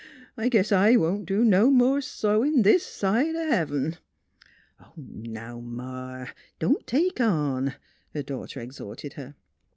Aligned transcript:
I 0.35 0.49
guess 0.49 0.71
I 0.71 0.95
won't 0.95 1.27
do 1.27 1.45
no 1.45 1.69
more 1.69 2.01
sewin' 2.01 2.63
this 2.63 2.83
side 2.83 3.35
o' 3.35 3.47
heaven."" 3.51 3.97
Now, 4.97 5.59
Ma, 5.59 6.25
don't 6.57 6.87
take 6.87 7.21
on!" 7.21 7.75
her 8.15 8.23
daughter 8.23 8.61
ex 8.61 8.79
horted 8.79 9.13
her. 9.13 9.35